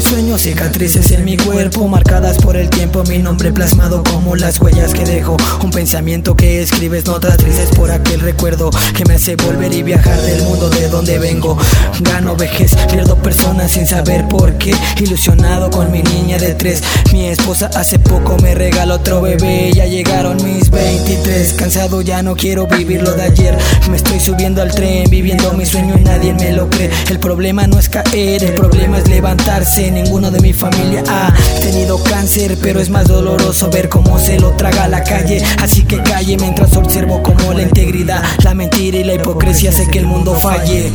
[0.00, 4.94] sueño, cicatrices en mi cuerpo, marcadas por el tiempo, mi nombre plasmado como las huellas
[4.94, 5.36] que dejo.
[5.62, 10.18] Un pensamiento que escribes, notas tristes por aquel recuerdo que me hace volver y viajar
[10.22, 11.58] del mundo de donde vengo.
[12.00, 14.74] Gano vejez, pierdo personas sin saber por qué.
[15.00, 16.82] Ilusionado con mi niña de tres,
[17.12, 19.72] mi esposa hace poco me regaló otro bebé.
[19.74, 23.58] Ya llegaron mis 23, cansado ya no quiero vivir lo de ayer.
[23.90, 26.90] Me estoy subiendo al tren, viviendo mi sueño y nadie me lo cree.
[27.10, 29.81] El problema no es caer, el problema es levantarse.
[29.90, 34.52] Ninguno de mi familia ha tenido cáncer, pero es más doloroso ver cómo se lo
[34.52, 35.42] traga la calle.
[35.60, 39.98] Así que calle mientras observo como la integridad, la mentira y la hipocresía hace que
[39.98, 40.92] el mundo falle.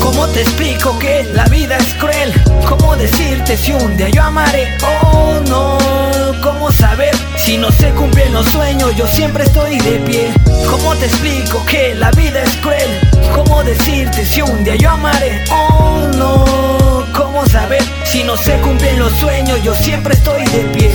[0.00, 2.32] ¿Cómo te explico que la vida es cruel?
[2.68, 4.68] ¿Cómo decirte si un día yo amaré?
[4.82, 5.78] Oh no,
[6.42, 8.94] ¿cómo saber si no se cumplen los sueños?
[8.96, 10.28] Yo siempre estoy de pie.
[10.70, 13.00] ¿Cómo te explico que la vida es cruel?
[13.34, 15.44] ¿Cómo decirte si un día yo amaré?
[15.50, 15.75] Oh
[18.42, 19.62] se cumplen los sueños?
[19.62, 20.92] Yo siempre estoy de pie.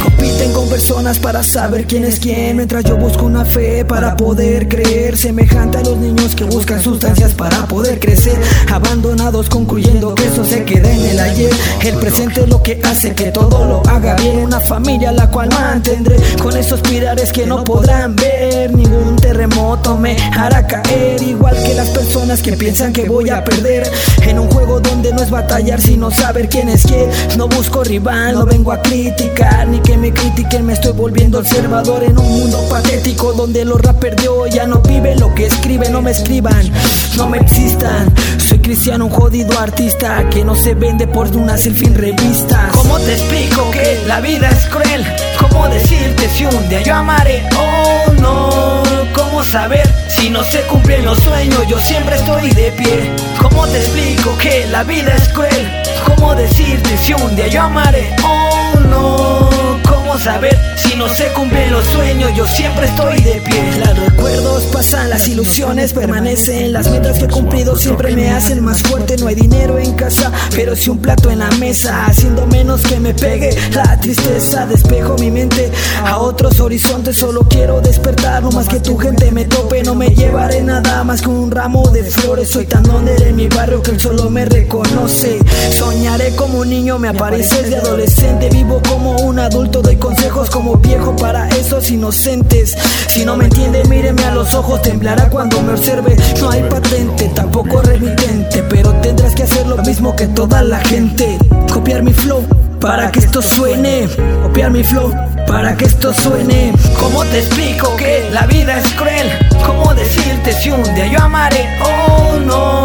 [0.81, 5.77] Personas para saber quién es quién, mientras yo busco una fe para poder creer, semejante
[5.77, 8.35] a los niños que buscan sustancias para poder crecer,
[8.67, 11.51] abandonados concluyendo que eso se queda en el ayer.
[11.83, 15.49] El presente es lo que hace que todo lo haga bien, una familia la cual
[15.49, 16.17] mantendré.
[16.41, 21.89] Con esos pilares que no podrán ver, ningún terremoto me hará caer, igual que las
[21.89, 23.87] personas que piensan que voy a perder.
[24.23, 27.07] En un juego donde no es batallar sino saber quién es quién.
[27.37, 32.17] No busco rival, no vengo a criticar ni que me critiquen, estoy volviendo observador en
[32.17, 36.01] un mundo patético donde los rappers de hoy ya no viven lo que escriben, no
[36.01, 36.71] me escriban,
[37.17, 38.13] no me existan.
[38.37, 42.69] Soy cristiano, un jodido artista que no se vende por una en revista.
[42.73, 45.05] ¿Cómo te explico que la vida es cruel?
[45.39, 47.43] ¿Cómo decirte si un día yo amaré?
[47.57, 51.67] Oh no, ¿cómo saber si no se cumplen los sueños?
[51.67, 53.11] Yo siempre estoy de pie.
[53.41, 55.83] ¿Cómo te explico que la vida es cruel?
[56.05, 58.15] ¿Cómo decirte si un día yo amaré?
[58.23, 59.50] Oh no, ¿cómo
[60.23, 62.31] saber si no se cumplen los sueños?
[62.35, 63.63] Yo siempre estoy de pie.
[63.79, 66.73] Los recuerdos pasan, las ilusiones permanecen.
[66.73, 69.17] Las metas que he cumplido siempre me hacen más fuerte.
[69.17, 72.99] No hay dinero en casa, pero si un plato en la mesa, haciendo menos que
[72.99, 74.65] me pegue la tristeza.
[74.67, 75.71] Despejo mi mente
[76.05, 77.17] a otros horizontes.
[77.17, 79.81] Solo quiero despertar, no más que tu gente me tope.
[79.83, 82.51] No me llevaré nada más que un ramo de flores.
[82.51, 85.39] Soy tan under en mi barrio que él solo me reconoce.
[85.71, 88.49] Soñaré como un niño, me apareces de adolescente.
[88.49, 89.60] Vivo como un adulto,
[91.91, 92.75] inocentes.
[93.07, 96.15] Si no me entiende, míreme a los ojos, temblará cuando me observe.
[96.39, 101.37] No hay patente, tampoco remitente, pero tendrás que hacer lo mismo que toda la gente.
[101.71, 102.45] Copiar mi flow
[102.79, 104.07] para que esto suene.
[104.41, 105.13] Copiar mi flow
[105.47, 106.73] para que esto suene.
[106.99, 109.29] ¿Cómo te explico que la vida es cruel?
[109.65, 111.67] ¿Cómo decirte si un día yo amaré?
[111.83, 112.83] Oh no,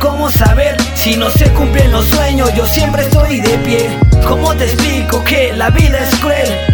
[0.00, 2.50] ¿cómo saber si no se cumplen los sueños?
[2.54, 3.88] Yo siempre estoy de pie.
[4.28, 6.71] ¿Cómo te explico que la vida es cruel?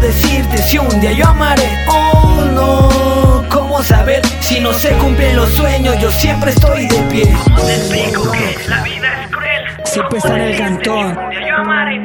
[0.00, 1.68] ¿Cómo decirte si un día yo amaré?
[1.86, 5.94] Oh no, ¿cómo saber si no se cumplen los sueños?
[6.00, 7.36] Yo siempre estoy de pie.
[7.44, 9.62] ¿Cómo te explico que la vida es cruel?
[9.84, 11.18] Siempre está en el cantón,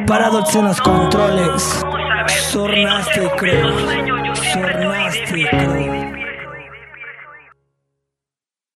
[0.06, 1.86] parados en los controles.
[2.52, 3.72] Sornaste, creo.
[4.52, 6.15] Sornaste, creo.